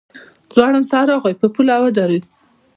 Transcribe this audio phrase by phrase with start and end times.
[0.51, 2.23] ځوړند سر راغی په پوله ودرېد.